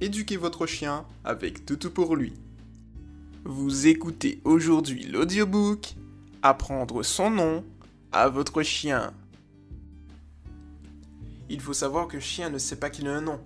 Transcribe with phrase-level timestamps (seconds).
[0.00, 2.32] éduquer votre chien avec Toutou pour lui.
[3.44, 5.94] Vous écoutez aujourd'hui l'audiobook
[6.42, 7.64] Apprendre son nom
[8.12, 9.12] à votre chien.
[11.48, 13.40] Il faut savoir qu'un chien ne sait pas qu'il a un nom.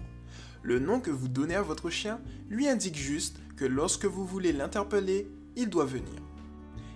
[0.62, 2.20] Le nom que vous donnez à votre chien
[2.50, 5.26] lui indique juste que lorsque vous voulez l'interpeller,
[5.56, 6.20] il doit venir.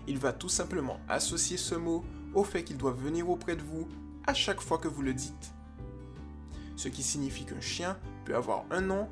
[0.07, 3.88] Il va tout simplement associer ce mot au fait qu'il doit venir auprès de vous
[4.27, 5.52] à chaque fois que vous le dites.
[6.77, 9.09] Ce qui signifie qu'un chien peut avoir un nom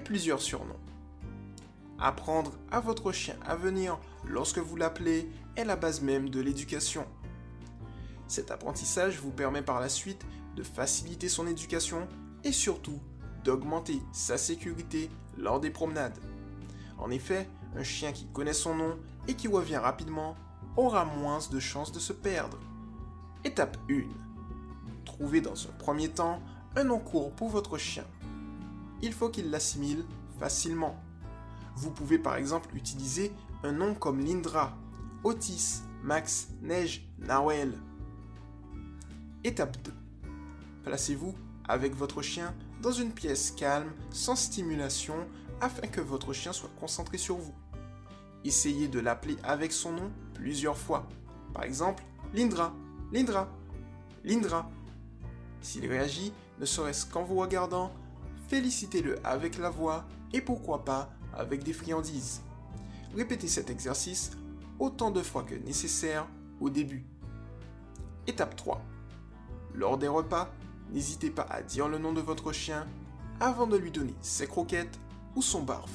[0.00, 0.80] plusieurs surnoms.
[1.98, 7.06] Apprendre à votre chien à venir lorsque vous l'appelez est la base même de l'éducation.
[8.28, 12.06] Cet apprentissage vous permet par la suite de faciliter son éducation
[12.44, 13.00] et surtout
[13.44, 16.18] d'augmenter sa sécurité lors des promenades.
[16.98, 18.96] En effet, un chien qui connaît son nom
[19.28, 20.34] et qui revient rapidement
[20.76, 22.58] aura moins de chances de se perdre.
[23.44, 24.02] Étape 1.
[25.04, 26.42] Trouvez dans un premier temps
[26.74, 28.04] un nom court pour votre chien.
[29.02, 30.04] Il faut qu'il l'assimile
[30.38, 31.00] facilement.
[31.76, 34.76] Vous pouvez par exemple utiliser un nom comme Lindra,
[35.24, 37.78] Otis, Max, Neige, Nawel.
[39.44, 39.92] Étape 2.
[40.84, 41.34] Placez-vous
[41.68, 45.16] avec votre chien dans une pièce calme, sans stimulation,
[45.60, 47.54] afin que votre chien soit concentré sur vous.
[48.44, 51.08] Essayez de l'appeler avec son nom plusieurs fois.
[51.52, 52.74] Par exemple, Lindra,
[53.12, 53.48] Lindra,
[54.24, 54.70] Lindra.
[55.60, 57.92] S'il réagit, ne serait-ce qu'en vous regardant,
[58.48, 62.42] félicitez-le avec la voix et pourquoi pas avec des friandises.
[63.14, 64.32] Répétez cet exercice
[64.78, 66.26] autant de fois que nécessaire
[66.60, 67.04] au début.
[68.26, 68.82] Étape 3.
[69.74, 70.50] Lors des repas,
[70.92, 72.86] n'hésitez pas à dire le nom de votre chien
[73.40, 74.98] avant de lui donner ses croquettes
[75.34, 75.90] ou son barf.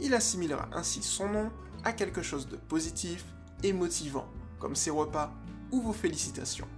[0.00, 1.50] Il assimilera ainsi son nom
[1.84, 3.24] à quelque chose de positif
[3.62, 4.26] et motivant,
[4.58, 5.32] comme ses repas
[5.70, 6.68] ou vos félicitations.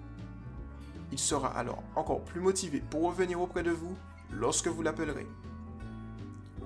[1.12, 3.96] Il sera alors encore plus motivé pour revenir auprès de vous
[4.32, 5.26] lorsque vous l'appellerez.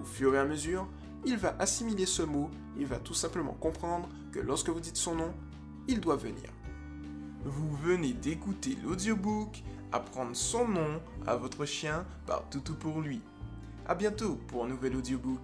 [0.01, 0.87] Au fur et à mesure,
[1.25, 5.17] il va assimiler ce mot et va tout simplement comprendre que lorsque vous dites son
[5.17, 5.35] nom,
[5.89, 6.51] il doit venir.
[7.45, 13.23] Vous venez d'écouter l'audiobook Apprendre son nom à votre chien par Toutou pour lui.
[13.87, 15.41] A bientôt pour un nouvel audiobook.